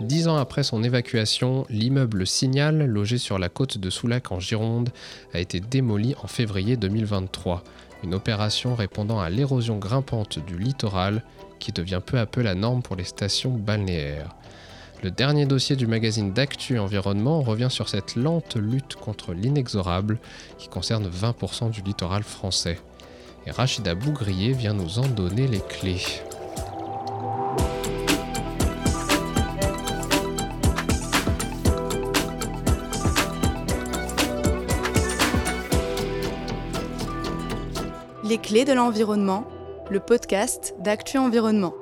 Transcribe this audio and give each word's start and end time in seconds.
Dix 0.00 0.28
ans 0.28 0.38
après 0.38 0.62
son 0.62 0.82
évacuation, 0.82 1.66
l'immeuble 1.68 2.26
Signal, 2.26 2.86
logé 2.86 3.18
sur 3.18 3.38
la 3.38 3.50
côte 3.50 3.76
de 3.76 3.90
Soulac 3.90 4.32
en 4.32 4.40
Gironde, 4.40 4.88
a 5.34 5.40
été 5.40 5.60
démoli 5.60 6.14
en 6.22 6.26
février 6.26 6.78
2023. 6.78 7.62
Une 8.02 8.14
opération 8.14 8.74
répondant 8.74 9.20
à 9.20 9.28
l'érosion 9.28 9.76
grimpante 9.76 10.38
du 10.46 10.56
littoral 10.56 11.22
qui 11.58 11.72
devient 11.72 12.00
peu 12.04 12.18
à 12.18 12.24
peu 12.24 12.40
la 12.40 12.54
norme 12.54 12.80
pour 12.80 12.96
les 12.96 13.04
stations 13.04 13.50
balnéaires. 13.50 14.34
Le 15.02 15.10
dernier 15.10 15.44
dossier 15.44 15.76
du 15.76 15.86
magazine 15.86 16.32
d'Actu 16.32 16.78
Environnement 16.78 17.42
revient 17.42 17.70
sur 17.70 17.90
cette 17.90 18.16
lente 18.16 18.56
lutte 18.56 18.96
contre 18.96 19.34
l'inexorable 19.34 20.18
qui 20.56 20.68
concerne 20.68 21.10
20% 21.10 21.70
du 21.70 21.82
littoral 21.82 22.22
français. 22.22 22.78
Et 23.46 23.50
Rachida 23.50 23.94
Bougrier 23.94 24.52
vient 24.52 24.74
nous 24.74 24.98
en 24.98 25.06
donner 25.08 25.46
les 25.46 25.60
clés. 25.60 26.00
Les 38.30 38.38
clés 38.38 38.64
de 38.64 38.72
l'environnement, 38.72 39.44
le 39.90 39.98
podcast 39.98 40.76
d'Actu 40.78 41.18
Environnement. 41.18 41.74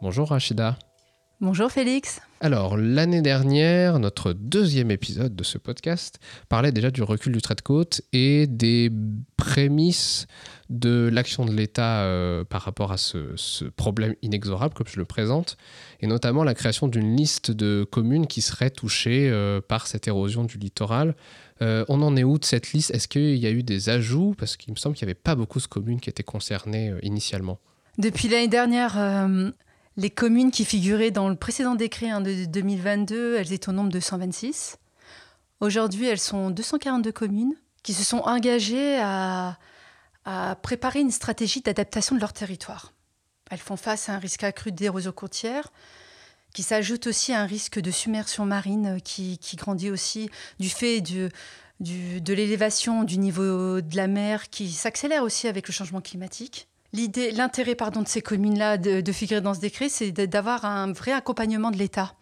Bonjour 0.00 0.28
Rachida. 0.28 0.76
Bonjour 1.42 1.72
Félix. 1.72 2.20
Alors, 2.40 2.76
l'année 2.76 3.20
dernière, 3.20 3.98
notre 3.98 4.32
deuxième 4.32 4.92
épisode 4.92 5.34
de 5.34 5.42
ce 5.42 5.58
podcast 5.58 6.20
parlait 6.48 6.70
déjà 6.70 6.92
du 6.92 7.02
recul 7.02 7.32
du 7.32 7.42
trait 7.42 7.56
de 7.56 7.62
côte 7.62 8.00
et 8.12 8.46
des 8.46 8.92
prémices 9.36 10.28
de 10.70 11.10
l'action 11.12 11.44
de 11.44 11.50
l'État 11.50 12.02
euh, 12.02 12.44
par 12.44 12.62
rapport 12.62 12.92
à 12.92 12.96
ce, 12.96 13.64
problème 13.70 14.14
inexorable, 14.22 14.72
comme 14.72 14.86
je 14.86 15.00
le 15.00 15.04
présente, 15.04 15.56
et 16.00 16.06
notamment 16.06 16.44
la 16.44 16.54
création 16.54 16.86
d'une 16.86 17.16
liste 17.16 17.50
de 17.50 17.84
communes 17.90 18.28
qui 18.28 18.40
seraient 18.40 18.70
touchées 18.70 19.28
euh, 19.28 19.60
par 19.60 19.88
cette 19.88 20.06
érosion 20.06 20.44
du 20.44 20.58
littoral. 20.58 21.16
Euh, 21.60 21.84
on 21.88 22.02
en 22.02 22.16
est 22.16 22.22
où 22.22 22.38
de 22.38 22.44
cette 22.44 22.72
liste? 22.72 22.92
Est-ce 22.92 23.08
qu'il 23.08 23.34
y 23.34 23.48
a 23.48 23.50
eu 23.50 23.64
des 23.64 23.88
ajouts? 23.88 24.36
Parce 24.38 24.56
qu'il 24.56 24.72
me 24.72 24.78
semble 24.78 24.94
qu'il 24.94 25.06
n'y 25.06 25.10
avait 25.10 25.20
pas 25.20 25.34
beaucoup 25.34 25.58
de 25.58 25.66
communes 25.66 25.98
qui 25.98 26.08
étaient 26.08 26.22
concernées 26.22 26.94
initialement. 27.02 27.58
Depuis 27.98 28.28
l'année 28.28 28.46
dernière, 28.46 28.96
les 29.96 30.10
communes 30.10 30.50
qui 30.50 30.64
figuraient 30.64 31.10
dans 31.10 31.28
le 31.28 31.36
précédent 31.36 31.74
décret 31.74 32.10
hein, 32.10 32.20
de 32.20 32.44
2022, 32.46 33.36
elles 33.36 33.52
étaient 33.52 33.68
au 33.68 33.72
nombre 33.72 33.90
de 33.90 34.00
126. 34.00 34.78
Aujourd'hui, 35.60 36.06
elles 36.06 36.18
sont 36.18 36.50
242 36.50 37.12
communes 37.12 37.54
qui 37.82 37.94
se 37.94 38.04
sont 38.04 38.18
engagées 38.18 38.98
à, 39.00 39.58
préparer 40.62 41.00
une 41.00 41.10
stratégie 41.10 41.60
d'adaptation 41.60 42.14
de 42.14 42.20
leur 42.20 42.32
territoire. 42.32 42.92
Elles 43.50 43.58
font 43.58 43.76
face 43.76 44.08
à 44.08 44.14
un 44.14 44.18
risque 44.18 44.44
accru 44.44 44.70
d'érosion 44.70 45.10
côtière, 45.10 45.72
qui 46.54 46.62
s'ajoute 46.62 47.08
aussi 47.08 47.32
à 47.32 47.40
un 47.40 47.46
risque 47.46 47.80
de 47.80 47.90
submersion 47.90 48.46
marine 48.46 49.00
qui, 49.02 49.38
grandit 49.56 49.90
aussi 49.90 50.30
du 50.60 50.68
fait 50.68 51.00
de 51.00 52.32
l'élévation 52.32 53.02
du 53.02 53.18
niveau 53.18 53.80
de 53.80 53.96
la 53.96 54.06
mer 54.06 54.48
qui 54.48 54.70
s'accélère 54.70 55.24
aussi 55.24 55.48
avec 55.48 55.66
le 55.66 55.72
changement 55.72 56.00
climatique. 56.00 56.68
L'idée, 56.92 57.30
l'intérêt 57.30 57.74
pardon 57.74 58.02
de 58.02 58.08
ces 58.08 58.20
communes-là 58.20 58.76
de, 58.76 59.12
figurer 59.12 59.40
dans 59.40 59.54
ce 59.54 59.60
décret, 59.60 59.88
c'est 59.88 60.12
d'avoir 60.12 60.64
un 60.64 60.92
vrai 60.92 61.12
accompagnement 61.12 61.70
de 61.70 61.76
l'État 61.78 62.14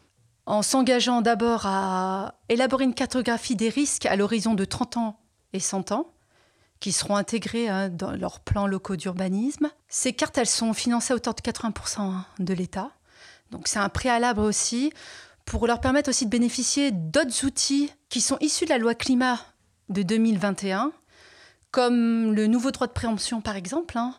en 0.46 0.62
s'engageant 0.62 1.20
d'abord 1.20 1.62
à 1.66 2.34
élaborer 2.48 2.84
une 2.84 2.94
cartographie 2.94 3.54
des 3.54 3.68
risques 3.68 4.06
à 4.06 4.16
l'horizon 4.16 4.54
de 4.54 4.64
30 4.64 4.96
ans 4.96 5.20
et 5.52 5.60
100 5.60 5.92
ans, 5.92 6.12
qui 6.80 6.90
seront 6.90 7.14
intégrés 7.14 7.68
hein, 7.68 7.88
dans 7.88 8.12
leurs 8.12 8.40
plans 8.40 8.66
locaux 8.66 8.96
d'urbanisme. 8.96 9.70
Ces 9.88 10.12
cartes, 10.12 10.44
sont 10.44 10.72
financées 10.72 11.12
à 11.12 11.16
hauteur 11.16 11.34
de 11.34 11.40
80% 11.40 12.00
hein, 12.00 12.26
de 12.40 12.52
l'État. 12.52 12.90
Donc 13.52 13.68
c'est 13.68 13.78
un 13.78 13.88
préalable 13.88 14.40
aussi 14.40 14.92
pour 15.44 15.66
leur 15.68 15.80
permettre 15.80 16.08
aussi 16.10 16.24
de 16.24 16.30
bénéficier 16.30 16.90
d'autres 16.90 17.44
outils 17.44 17.92
qui 18.08 18.20
sont 18.20 18.38
issus 18.40 18.64
de 18.64 18.70
la 18.70 18.78
loi 18.78 18.94
climat 18.94 19.38
de 19.88 20.02
2021, 20.02 20.92
comme 21.70 22.32
le 22.32 22.48
nouveau 22.48 22.70
droit 22.70 22.88
de 22.88 22.92
préemption 22.92 23.40
par 23.40 23.56
exemple, 23.56 23.98
hein, 23.98 24.14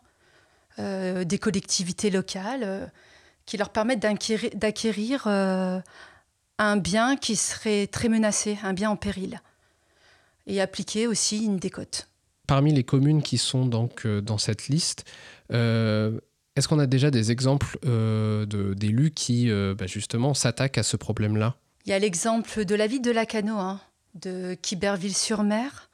des 0.78 1.40
collectivités 1.40 2.10
locales 2.10 2.64
euh, 2.64 2.86
qui 3.46 3.58
leur 3.58 3.70
permettent 3.70 4.00
d'acquérir 4.00 5.24
euh, 5.28 5.80
un 6.58 6.78
bien 6.78 7.18
qui 7.18 7.36
serait 7.36 7.88
très 7.88 8.10
menacé, 8.10 8.58
un 8.64 8.74
bien 8.74 8.90
en 8.90 8.96
péril, 8.96 9.42
et 10.48 10.62
appliquer 10.62 11.08
aussi 11.08 11.44
une 11.46 11.58
décote. 11.58 12.08
Parmi 12.48 12.74
les 12.74 12.84
communes 12.84 13.22
qui 13.24 13.38
sont 13.38 13.66
donc 13.66 14.06
dans 14.06 14.38
cette 14.38 14.68
liste, 14.68 15.06
est-ce 15.50 16.68
qu'on 16.68 16.80
a 16.80 16.86
déjà 16.86 17.12
des 17.12 17.32
exemples 17.32 17.78
d'élus 18.76 19.12
qui 19.12 19.50
bah, 19.50 19.88
justement 19.88 20.34
s'attaquent 20.34 20.78
à 20.78 20.84
ce 20.84 20.98
problème-là? 20.98 21.56
Il 21.86 21.90
y 21.90 21.94
a 21.94 22.00
l'exemple 22.00 22.64
de 22.66 22.76
la 22.76 22.88
ville 22.88 23.02
de 23.02 23.12
Lacano, 23.12 23.58
hein, 23.58 23.80
de 24.16 24.56
Quiberville-sur-Mer, 24.62 25.90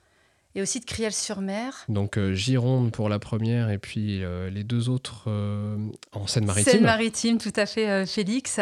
et 0.58 0.62
aussi 0.62 0.80
de 0.80 0.86
Criel-sur-Mer. 0.86 1.86
Donc 1.88 2.18
euh, 2.18 2.34
Gironde 2.34 2.92
pour 2.92 3.10
la 3.10 3.20
première 3.20 3.70
et 3.70 3.78
puis 3.78 4.24
euh, 4.24 4.50
les 4.50 4.64
deux 4.64 4.90
autres 4.90 5.26
euh, 5.28 5.78
en 6.14 6.26
Seine-Maritime. 6.26 6.74
Seine-Maritime, 6.74 7.38
tout 7.38 7.54
à 7.56 7.68
fait, 7.68 8.08
Félix, 8.08 8.60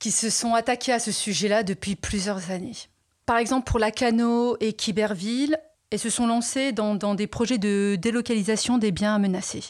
qui 0.00 0.10
se 0.10 0.30
sont 0.30 0.54
attaqués 0.54 0.92
à 0.92 0.98
ce 0.98 1.12
sujet-là 1.12 1.62
depuis 1.62 1.94
plusieurs 1.94 2.50
années. 2.50 2.74
Par 3.24 3.38
exemple, 3.38 3.70
pour 3.70 3.78
Lacano 3.78 4.56
et 4.58 4.72
Quiberville, 4.72 5.56
et 5.92 5.98
se 5.98 6.10
sont 6.10 6.26
lancés 6.26 6.72
dans, 6.72 6.96
dans 6.96 7.14
des 7.14 7.28
projets 7.28 7.58
de 7.58 7.96
délocalisation 7.96 8.76
des 8.76 8.90
biens 8.90 9.20
menacés. 9.20 9.62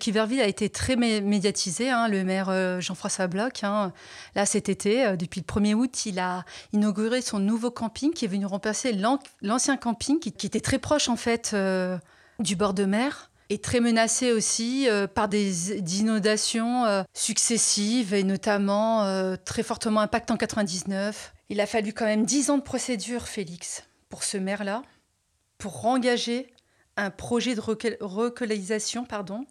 Quiverville 0.00 0.40
a 0.40 0.46
été 0.46 0.68
très 0.68 0.96
médiatisé. 0.96 1.90
Hein, 1.90 2.08
le 2.08 2.24
maire 2.24 2.48
euh, 2.48 2.80
Jean-François 2.80 3.26
Bloch, 3.26 3.62
hein, 3.62 3.92
là 4.34 4.44
cet 4.44 4.68
été, 4.68 5.06
euh, 5.06 5.16
depuis 5.16 5.40
le 5.40 5.46
1er 5.46 5.74
août, 5.74 6.06
il 6.06 6.18
a 6.18 6.44
inauguré 6.72 7.22
son 7.22 7.38
nouveau 7.38 7.70
camping 7.70 8.12
qui 8.12 8.24
est 8.24 8.28
venu 8.28 8.46
remplacer 8.46 8.96
l'ancien 9.40 9.76
camping 9.76 10.18
qui, 10.18 10.46
était 10.46 10.60
très 10.60 10.78
proche 10.78 11.08
en 11.08 11.16
fait 11.16 11.52
euh, 11.54 11.96
du 12.38 12.56
bord 12.56 12.74
de 12.74 12.84
mer 12.84 13.30
et 13.50 13.58
très 13.58 13.80
menacé 13.80 14.32
aussi 14.32 14.88
par 15.14 15.28
des, 15.28 15.78
inondations 16.00 17.04
successives 17.12 18.14
et 18.14 18.24
notamment 18.24 19.36
très 19.44 19.62
fortement 19.62 20.00
impact 20.00 20.30
en 20.30 20.38
99. 20.38 21.34
Il 21.50 21.60
a 21.60 21.66
fallu 21.66 21.92
quand 21.92 22.06
même 22.06 22.24
10 22.24 22.50
ans 22.50 22.58
de 22.58 22.62
procédure, 22.62 23.28
Félix, 23.28 23.84
pour 24.08 24.24
ce 24.24 24.38
maire-là, 24.38 24.82
pour 25.58 25.84
engager 25.84 26.54
un 26.96 27.10
projet 27.10 27.54
de 27.54 27.60
relocalisation 27.60 29.04
pardon, 29.04 29.44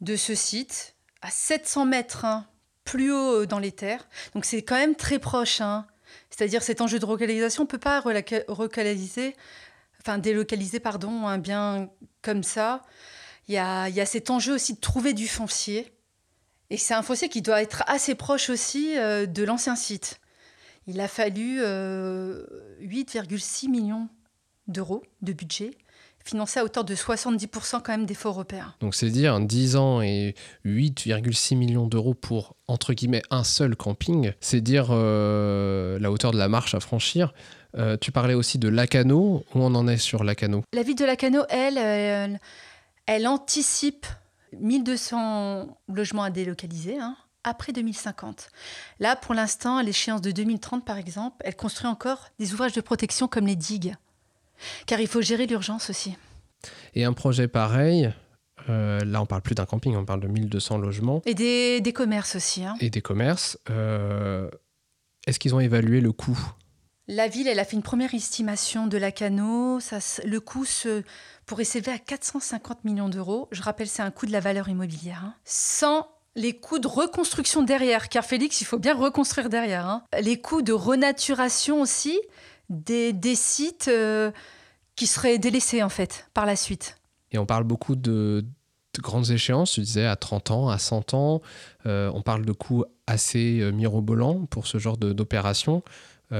de 0.00 0.16
ce 0.16 0.34
site 0.34 0.94
à 1.22 1.30
700 1.30 1.86
mètres 1.86 2.24
hein, 2.24 2.46
plus 2.84 3.12
haut 3.12 3.42
euh, 3.42 3.46
dans 3.46 3.58
les 3.58 3.72
terres. 3.72 4.08
Donc 4.34 4.44
c'est 4.44 4.62
quand 4.62 4.76
même 4.76 4.94
très 4.94 5.18
proche. 5.18 5.60
Hein. 5.60 5.86
C'est-à-dire 6.30 6.62
cet 6.62 6.80
enjeu 6.80 6.98
de 6.98 7.04
relocalisation, 7.04 7.62
on 7.62 7.66
ne 7.66 7.70
peut 7.70 7.78
pas 7.78 8.00
relocaliser, 8.00 9.36
enfin 10.00 10.18
délocaliser 10.18 10.80
pardon, 10.80 11.26
un 11.26 11.38
bien 11.38 11.90
comme 12.22 12.42
ça. 12.42 12.82
Il 13.48 13.54
y 13.54 13.58
a, 13.58 13.88
y 13.88 14.00
a 14.00 14.06
cet 14.06 14.30
enjeu 14.30 14.54
aussi 14.54 14.74
de 14.74 14.80
trouver 14.80 15.12
du 15.12 15.28
foncier. 15.28 15.92
Et 16.70 16.76
c'est 16.76 16.94
un 16.94 17.02
foncier 17.02 17.28
qui 17.28 17.42
doit 17.42 17.62
être 17.62 17.82
assez 17.86 18.14
proche 18.14 18.48
aussi 18.48 18.96
euh, 18.96 19.26
de 19.26 19.42
l'ancien 19.42 19.76
site. 19.76 20.20
Il 20.86 21.00
a 21.00 21.08
fallu 21.08 21.58
8,6 21.60 21.62
euh, 23.66 23.68
millions 23.68 24.08
d'euros 24.66 25.02
de 25.22 25.32
budget 25.32 25.72
financé 26.24 26.60
à 26.60 26.64
hauteur 26.64 26.84
de 26.84 26.94
70% 26.94 27.80
quand 27.82 27.92
même 27.92 28.06
des 28.06 28.14
fonds 28.14 28.30
européens. 28.30 28.74
Donc 28.80 28.94
c'est 28.94 29.10
dire 29.10 29.38
10 29.40 29.76
ans 29.76 30.02
et 30.02 30.34
8,6 30.64 31.56
millions 31.56 31.86
d'euros 31.86 32.14
pour, 32.14 32.56
entre 32.68 32.92
guillemets, 32.92 33.22
un 33.30 33.44
seul 33.44 33.76
camping. 33.76 34.32
C'est 34.40 34.60
dire 34.60 34.88
euh, 34.90 35.98
la 35.98 36.10
hauteur 36.10 36.32
de 36.32 36.38
la 36.38 36.48
marche 36.48 36.74
à 36.74 36.80
franchir. 36.80 37.32
Euh, 37.76 37.96
tu 38.00 38.12
parlais 38.12 38.34
aussi 38.34 38.58
de 38.58 38.68
Lacano. 38.68 39.44
Où 39.54 39.60
on 39.60 39.74
en 39.74 39.86
est 39.88 39.96
sur 39.96 40.24
Lacano 40.24 40.62
La 40.72 40.82
ville 40.82 40.96
de 40.96 41.04
Lacano, 41.04 41.42
elle, 41.48 41.78
elle, 41.78 42.40
elle 43.06 43.26
anticipe 43.26 44.06
1200 44.58 45.78
logements 45.88 46.24
à 46.24 46.30
délocaliser. 46.30 46.98
Hein, 46.98 47.16
après 47.44 47.72
2050. 47.72 48.50
Là, 48.98 49.16
pour 49.16 49.34
l'instant, 49.34 49.78
à 49.78 49.82
l'échéance 49.82 50.20
de 50.20 50.30
2030, 50.30 50.84
par 50.84 50.98
exemple, 50.98 51.36
elle 51.40 51.56
construit 51.56 51.88
encore 51.88 52.28
des 52.38 52.52
ouvrages 52.52 52.72
de 52.72 52.80
protection 52.80 53.28
comme 53.28 53.46
les 53.46 53.56
digues. 53.56 53.94
Car 54.86 55.00
il 55.00 55.06
faut 55.06 55.22
gérer 55.22 55.46
l'urgence 55.46 55.90
aussi. 55.90 56.16
Et 56.94 57.04
un 57.04 57.12
projet 57.12 57.48
pareil, 57.48 58.12
euh, 58.68 59.00
là 59.04 59.22
on 59.22 59.26
parle 59.26 59.42
plus 59.42 59.54
d'un 59.54 59.66
camping, 59.66 59.96
on 59.96 60.04
parle 60.04 60.20
de 60.20 60.28
1200 60.28 60.78
logements. 60.78 61.22
Et 61.26 61.34
des, 61.34 61.92
commerces 61.92 62.36
aussi. 62.36 62.64
Hein. 62.64 62.76
Et 62.80 62.90
des 62.90 63.00
commerces. 63.00 63.58
Euh, 63.70 64.50
est-ce 65.26 65.38
qu'ils 65.38 65.54
ont 65.54 65.60
évalué 65.60 66.00
le 66.00 66.12
coût? 66.12 66.38
La 67.08 67.26
ville, 67.26 67.48
elle 67.48 67.58
a 67.58 67.64
fait 67.64 67.76
une 67.76 67.82
première 67.82 68.14
estimation 68.14 68.86
de 68.86 68.96
la 68.96 69.10
cano. 69.10 69.80
Ça, 69.80 69.98
le 70.24 70.38
coût 70.38 70.64
se, 70.64 71.02
pourrait 71.44 71.64
s'élever 71.64 71.90
à 71.90 71.98
450 71.98 72.84
millions 72.84 73.08
d'euros. 73.08 73.48
Je 73.50 73.62
rappelle, 73.62 73.88
c'est 73.88 74.02
un 74.02 74.12
coût 74.12 74.26
de 74.26 74.32
la 74.32 74.38
valeur 74.38 74.68
immobilière. 74.68 75.22
Hein. 75.24 75.34
Sans 75.44 76.06
les 76.36 76.56
coûts 76.56 76.78
de 76.78 76.86
reconstruction 76.86 77.62
derrière, 77.62 78.08
car 78.08 78.24
Félix, 78.24 78.60
il 78.60 78.64
faut 78.64 78.78
bien 78.78 78.94
reconstruire 78.94 79.48
derrière. 79.48 79.86
Hein. 79.86 80.04
Les 80.20 80.40
coûts 80.40 80.62
de 80.62 80.72
renaturation 80.72 81.80
aussi, 81.80 82.16
des, 82.70 83.34
sites 83.34 83.88
euh, 83.88 84.30
qui 84.96 85.06
seraient 85.06 85.38
délaissés 85.38 85.82
en 85.82 85.88
fait 85.88 86.28
par 86.32 86.46
la 86.46 86.56
suite. 86.56 86.98
Et 87.32 87.38
on 87.38 87.46
parle 87.46 87.64
beaucoup 87.64 87.96
de 87.96 88.44
de 88.94 89.02
grandes 89.02 89.30
échéances, 89.30 89.70
tu 89.70 89.82
disais 89.82 90.04
à 90.04 90.16
30 90.16 90.50
ans, 90.50 90.68
à 90.68 90.76
100 90.76 91.14
ans. 91.14 91.42
on 91.84 92.22
parle 92.22 92.44
de 92.44 92.50
coûts 92.50 92.84
assez 93.06 93.70
mirobolants 93.72 94.46
pour 94.46 94.66
ce 94.66 94.78
genre 94.78 94.96
d'opération 94.96 95.84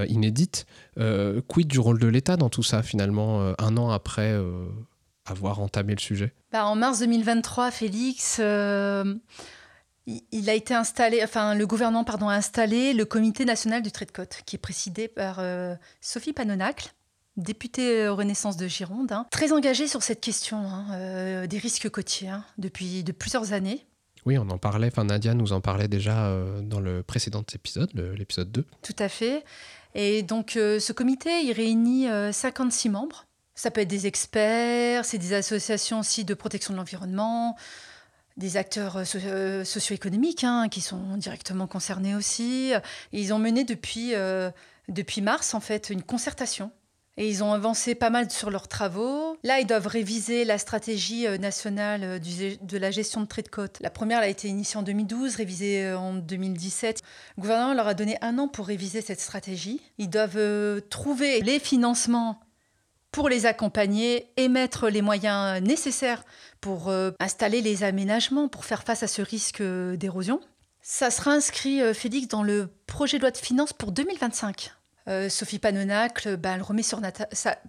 inédite. 0.09 0.67
quid 1.47 1.69
du 1.69 1.79
rôle 1.79 2.01
de 2.01 2.09
l'État 2.09 2.37
dans 2.37 2.49
tout 2.49 2.65
ça, 2.65 2.83
finalement, 2.83 3.55
un 3.57 3.77
an 3.77 3.91
après 3.91 4.37
avoir 5.27 5.61
entamé 5.61 5.95
le 5.95 6.01
sujet? 6.01 6.35
Bah, 6.51 6.67
En 6.67 6.75
mars 6.75 6.99
2023, 6.99 7.71
Félix 7.71 8.41
il 10.07 10.51
a 10.51 10.55
été 10.55 10.75
installé, 10.75 11.23
enfin 11.23 11.55
le 11.55 11.67
gouvernement 11.67 12.05
pardon, 12.05 12.29
a 12.29 12.35
installé 12.35 12.93
le 12.93 13.05
Comité 13.05 13.45
national 13.45 13.83
du 13.83 13.93
trait 13.93 14.07
de 14.07 14.13
côte, 14.13 14.43
qui 14.47 14.57
est 14.57 14.59
présidé 14.59 15.09
par 15.09 15.39
euh, 15.39 15.75
Sophie 16.01 16.33
Panonacle, 16.33 16.93
députée 17.37 18.03
euh, 18.03 18.13
Renaissance 18.13 18.57
de 18.57 18.67
Gironde, 18.67 19.13
hein. 19.13 19.27
très 19.31 19.53
engagée 19.53 19.87
sur 19.87 20.03
cette 20.03 20.21
question 20.21 20.59
hein, 20.59 20.87
euh, 20.93 21.47
des 21.47 21.59
risques 21.59 21.89
côtiers 21.91 22.29
hein, 22.29 22.45
depuis 22.59 23.05
de 23.05 23.13
plusieurs 23.13 23.53
années. 23.53 23.87
Oui, 24.27 24.37
on 24.37 24.49
en 24.51 24.59
parlait, 24.59 24.89
enfin 24.89 25.05
Nadia 25.05 25.33
nous 25.33 25.53
en 25.53 25.63
parlait 25.63 25.89
déjà 25.89 26.31
dans 26.63 26.79
le 26.79 27.03
précédent 27.03 27.43
épisode, 27.55 27.91
l'épisode 27.95 28.53
2. 28.53 28.67
Tout 28.83 28.97
à 28.99 29.09
fait. 29.09 29.45
Et 29.95 30.23
donc 30.23 30.51
ce 30.57 30.93
comité, 30.93 31.31
il 31.43 31.53
réunit 31.53 32.07
56 32.31 32.91
membres. 32.91 33.25
Ça 33.55 33.71
peut 33.71 33.81
être 33.81 33.89
des 33.89 34.07
experts, 34.07 35.07
c'est 35.07 35.17
des 35.17 35.33
associations 35.33 36.01
aussi 36.01 36.27
de 36.27 36.35
protection 36.35 36.75
de 36.75 36.79
l'environnement, 36.79 37.57
des 38.41 38.57
acteurs 38.57 38.97
euh, 38.97 39.05
euh, 39.27 39.65
socio-économiques 39.65 40.43
hein, 40.43 40.69
qui 40.69 40.81
sont 40.81 41.17
directement 41.17 41.69
concernés 41.69 42.17
aussi. 42.17 42.73
ils 43.13 43.33
ont 43.33 43.39
mené 43.39 43.63
depuis, 43.63 44.15
euh, 44.15 44.51
depuis 44.89 45.21
mars, 45.21 45.55
en 45.55 45.61
fait, 45.61 45.91
une 45.91 46.03
concertation. 46.03 46.73
Et 47.17 47.29
ils 47.29 47.45
ont 47.45 47.53
avancé 47.53 47.95
pas 47.95 48.09
mal 48.09 48.31
sur 48.31 48.51
leurs 48.51 48.67
travaux. 48.67 49.37
Là, 49.45 49.61
ils 49.61 49.67
doivent 49.67 49.89
réviser 49.89 50.45
la 50.45 50.57
stratégie 50.57 51.27
nationale 51.39 52.19
de 52.19 52.79
la 52.79 52.91
gestion 52.91 53.21
de 53.21 53.27
trait 53.27 53.43
de 53.43 53.49
côte. 53.49 53.77
La 53.81 53.91
première 53.91 54.21
a 54.21 54.29
été 54.29 54.49
initiée 54.49 54.79
en 54.79 54.83
2012, 54.83 55.37
révisée 55.37 55.93
en 55.93 56.15
2017. 56.15 57.03
Le 57.37 57.43
gouvernement 57.43 57.75
leur 57.75 57.89
a 57.89 57.95
donné 57.95 58.17
un 58.23 58.39
an 58.39 58.49
pour 58.49 58.67
réviser 58.67 59.03
cette 59.03 59.21
stratégie. 59.21 59.83
Ils 59.99 60.09
doivent 60.09 60.81
trouver 60.89 61.43
les 61.43 61.59
financements 61.59 62.41
pour 63.13 63.29
les 63.29 63.47
accompagner 63.47 64.31
et 64.37 64.49
mettre 64.49 64.89
les 64.89 65.03
moyens 65.03 65.61
nécessaires 65.63 66.25
pour 66.61 66.89
euh, 66.89 67.11
installer 67.19 67.61
les 67.61 67.83
aménagements 67.83 68.49
pour 68.49 68.65
faire 68.65 68.83
face 68.83 69.03
à 69.03 69.09
ce 69.09 69.23
risque 69.23 69.61
euh, 69.61 69.97
d'érosion. 69.97 70.41
Ça 70.83 71.11
sera 71.11 71.33
inscrit, 71.33 71.83
euh, 71.83 71.93
Félix, 71.93 72.29
dans 72.29 72.43
le 72.43 72.71
projet 72.87 73.19
de 73.19 73.23
loi 73.23 73.31
de 73.31 73.37
finances 73.37 73.73
pour 73.73 73.93
2025. 73.93 74.73
Sophie 75.29 75.59
Panonacle, 75.59 76.39
elle 76.45 76.63
remet 76.63 76.85
sur, 76.85 77.01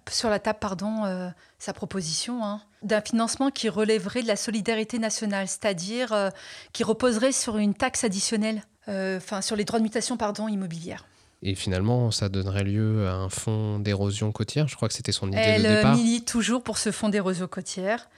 sur, 0.08 0.30
la 0.30 0.38
table 0.38 0.60
pardon, 0.60 1.32
sa 1.58 1.72
proposition 1.72 2.44
hein, 2.44 2.62
d'un 2.82 3.00
financement 3.00 3.50
qui 3.50 3.68
relèverait 3.68 4.22
de 4.22 4.28
la 4.28 4.36
solidarité 4.36 5.00
nationale, 5.00 5.48
c'est-à-dire 5.48 6.30
qui 6.72 6.84
reposerait 6.84 7.32
sur 7.32 7.58
une 7.58 7.74
taxe 7.74 8.04
additionnelle, 8.04 8.62
enfin 8.86 9.42
sur 9.42 9.56
les 9.56 9.64
droits 9.64 9.80
de 9.80 9.82
mutation 9.82 10.16
pardon, 10.16 10.46
immobilière. 10.46 11.04
Et 11.42 11.54
finalement, 11.56 12.10
ça 12.12 12.28
donnerait 12.28 12.62
lieu 12.62 13.08
à 13.08 13.14
un 13.14 13.28
fonds 13.28 13.80
d'érosion 13.80 14.30
côtière. 14.30 14.68
Je 14.68 14.76
crois 14.76 14.88
que 14.88 14.94
c'était 14.94 15.12
son 15.12 15.28
idée 15.28 15.58
de 15.58 15.62
départ. 15.62 15.92
Elle 15.92 15.98
milite 15.98 16.26
toujours 16.26 16.62
pour 16.62 16.78
ce 16.78 16.92
fonds 16.92 17.08
d'érosion 17.08 17.48
côtière, 17.48 18.08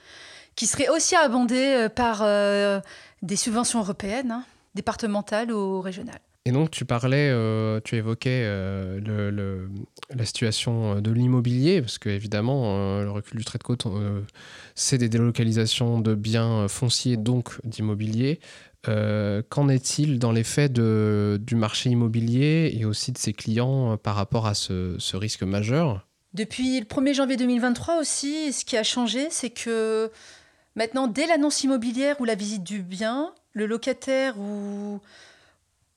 qui 0.55 0.67
serait 0.67 0.89
aussi 0.89 1.15
abondé 1.15 1.55
euh, 1.57 1.89
par 1.89 2.21
euh, 2.21 2.79
des 3.23 3.35
subventions 3.35 3.79
européennes, 3.79 4.31
hein, 4.31 4.43
départementales 4.75 5.51
ou 5.51 5.81
régionales. 5.81 6.19
Et 6.47 6.51
donc, 6.51 6.69
tu 6.69 6.85
parlais, 6.85 7.29
euh, 7.31 7.79
tu 7.83 7.95
évoquais 7.95 8.43
le, 8.43 9.67
la 10.13 10.25
situation 10.25 11.01
de 11.01 11.11
l'immobilier, 11.11 11.81
parce 11.81 11.97
qu'évidemment, 11.97 13.01
le 13.01 13.09
recul 13.09 13.39
du 13.39 13.43
trait 13.43 13.57
de 13.57 13.63
côte, 13.63 13.87
c'est 14.75 14.99
des 14.99 15.09
délocalisations 15.09 15.99
de 15.99 16.13
biens 16.13 16.67
fonciers, 16.67 17.17
donc 17.17 17.59
d'immobilier. 17.63 18.39
Euh, 18.87 19.41
qu'en 19.49 19.69
est-il 19.69 20.19
dans 20.19 20.31
les 20.31 20.43
faits 20.43 20.73
du 20.73 21.55
marché 21.55 21.89
immobilier 21.89 22.75
et 22.77 22.85
aussi 22.85 23.11
de 23.11 23.17
ses 23.17 23.33
clients 23.33 23.93
euh, 23.93 23.97
par 23.97 24.15
rapport 24.15 24.47
à 24.47 24.53
ce, 24.53 25.15
risque 25.15 25.43
majeur? 25.43 26.07
Depuis 26.33 26.79
le 26.79 26.85
1er 26.85 27.13
janvier 27.13 27.37
2023 27.37 27.99
aussi, 27.99 28.51
ce 28.51 28.65
qui 28.65 28.77
a 28.77 28.83
changé, 28.83 29.27
c'est 29.29 29.49
que 29.49 30.11
maintenant, 30.75 31.07
dès 31.07 31.27
l'annonce 31.27 31.63
immobilière 31.63 32.19
ou 32.19 32.25
la 32.25 32.35
visite 32.35 32.63
du 32.63 32.81
bien, 32.81 33.33
le 33.53 33.65
locataire 33.65 34.37
ou, 34.37 34.99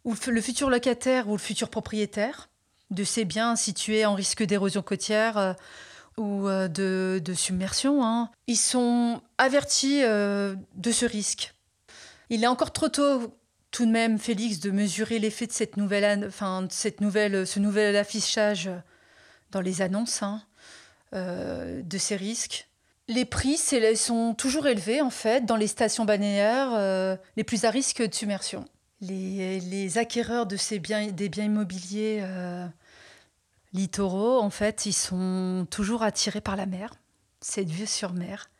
le 0.05 0.41
futur 0.41 0.71
locataire 0.71 1.29
ou 1.29 1.33
le 1.33 1.39
futur 1.39 1.69
propriétaire 1.69 2.49
de 2.91 3.05
ces 3.05 3.25
biens 3.25 3.57
situés 3.57 4.07
en 4.07 4.15
risque 4.15 4.43
d'érosion 4.45 4.81
côtière 4.81 5.37
euh, 5.37 5.53
ou 6.17 6.49
de, 6.49 7.33
submersion, 7.35 8.05
hein, 8.05 8.31
ils 8.49 8.57
sont 8.57 9.21
avertis 9.39 10.01
de 10.01 10.91
ce 10.91 11.07
risque 11.07 11.55
il 12.31 12.45
est 12.45 12.49
encore 12.49 12.73
trop 12.73 12.89
tôt 12.89 13.39
tout 13.71 13.87
de 13.87 13.91
même, 13.91 14.19
Félix, 14.19 14.61
de 14.61 14.71
mesurer 14.71 15.19
l'effet 15.19 15.47
de 15.47 15.53
cette 15.53 15.77
nouvelle, 15.77 16.25
enfin, 16.27 16.67
cette 16.71 17.01
nouvelle, 17.01 17.47
ce 17.47 17.59
nouvel 17.59 17.97
affichage 17.97 18.71
dans 19.51 19.61
les 19.61 19.83
annonces 19.83 20.23
hein, 20.23 20.43
euh, 21.15 21.83
de 21.83 21.99
ces 21.99 22.17
risques. 22.17 22.69
Les 23.09 23.25
prix 23.25 23.57
sont 23.97 24.35
toujours 24.35 24.67
élevés, 24.67 25.01
en 25.01 25.11
fait, 25.11 25.47
dans 25.47 25.57
les 25.57 25.67
stations 25.67 26.05
balnéaires 26.05 26.73
euh, 26.75 27.17
les 27.37 27.45
plus 27.45 27.65
à 27.65 27.71
risque 27.71 28.03
de 28.03 28.15
submersion. 28.15 28.65
Les, 29.01 29.97
acquéreurs 29.97 30.47
de 30.47 30.57
ces 30.57 30.79
biens, 30.79 31.07
des 31.09 31.29
biens 31.29 31.45
immobiliers 31.45 32.19
euh, 32.23 32.67
littoraux, 33.73 34.41
en 34.41 34.51
fait, 34.51 34.87
ils 34.87 34.93
sont 34.93 35.67
toujours 35.71 36.03
attirés 36.03 36.41
par 36.41 36.57
la 36.57 36.67
mer, 36.67 36.93
cette 37.41 37.71
vue 37.71 37.87
sur 37.87 38.13
mer 38.13 38.51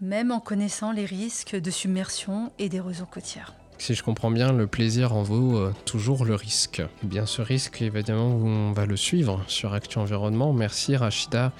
même 0.00 0.30
en 0.30 0.40
connaissant 0.40 0.92
les 0.92 1.04
risques 1.04 1.56
de 1.56 1.70
submersion 1.70 2.52
et 2.58 2.68
d'érosion 2.68 3.06
côtière. 3.06 3.54
Si 3.78 3.94
je 3.94 4.02
comprends 4.02 4.30
bien, 4.30 4.52
le 4.52 4.66
plaisir 4.66 5.14
en 5.14 5.22
vaut 5.22 5.58
euh, 5.58 5.72
toujours 5.84 6.24
le 6.24 6.34
risque. 6.34 6.82
Eh 7.02 7.06
bien, 7.06 7.26
ce 7.26 7.42
risque, 7.42 7.82
évidemment, 7.82 8.28
on 8.28 8.72
va 8.72 8.86
le 8.86 8.96
suivre 8.96 9.42
sur 9.48 9.74
Actu 9.74 9.98
Environnement. 9.98 10.52
Merci 10.54 10.96
Rachida 10.96 11.52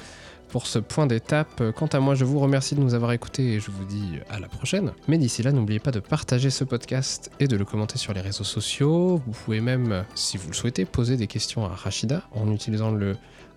pour 0.49 0.67
ce 0.67 0.79
point 0.79 1.06
d'étape. 1.06 1.62
Quant 1.75 1.87
à 1.87 2.00
moi, 2.00 2.15
je 2.15 2.25
vous 2.25 2.38
remercie 2.38 2.75
de 2.75 2.81
nous 2.81 2.94
avoir 2.94 3.12
écoutés 3.12 3.55
et 3.55 3.61
je 3.61 3.71
vous 3.71 3.85
dis 3.85 4.19
à 4.31 4.38
la 4.38 4.49
prochaine. 4.49 4.93
Mais 5.09 5.19
d'ici 5.19 5.43
là, 5.43 5.53
n'oubliez 5.53 5.81
pas 5.81 5.91
de 5.91 6.00
partager 6.00 6.49
ce 6.49 6.65
podcast 6.65 7.31
et 7.41 7.49
de 7.49 7.56
le 7.56 7.65
commenter 7.65 7.99
sur 7.99 8.15
les 8.15 8.23
réseaux 8.23 8.44
sociaux. 8.44 9.21
Vous 9.27 9.33
pouvez 9.33 9.61
même, 9.61 10.05
si 10.15 10.38
vous 10.38 10.49
le 10.49 10.55
souhaitez, 10.55 10.85
poser 10.85 11.17
des 11.17 11.27
questions 11.27 11.67
à 11.67 11.69
Rachida 11.69 12.23
en 12.33 12.50
utilisant 12.50 12.91
le 12.91 13.17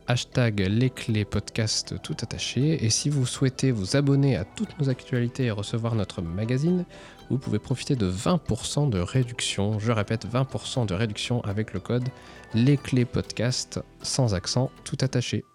hashtag 0.10 0.62
les 0.62 0.90
clés 0.90 1.24
podcast 1.24 2.02
tout 2.02 2.18
attaché. 2.22 2.84
Et 2.84 2.90
si 2.90 3.10
vous 3.10 3.28
souhaitez 3.28 3.72
vous 3.72 3.96
abonner 3.96 4.36
à 4.36 4.44
toutes 4.44 4.78
nos 4.80 4.90
actualités 4.90 5.46
et 5.46 5.52
recevoir 5.52 5.94
notre 5.94 6.24
magazine, 6.24 6.86
vous 7.30 7.38
pouvez 7.38 7.60
profiter 7.60 7.96
de 7.96 8.12
20% 8.12 8.90
de 8.90 9.00
réduction. 9.00 9.78
Je 9.78 9.92
répète, 9.92 10.26
20% 10.26 10.88
de 10.88 10.96
réduction 10.96 11.42
avec 11.42 11.74
le 11.74 11.80
code 11.80 12.10
les 12.56 12.76
clés 12.76 13.06
podcast 13.06 13.80
sans 14.02 14.34
accent 14.34 14.72
tout 14.84 14.98
attaché. 15.02 15.46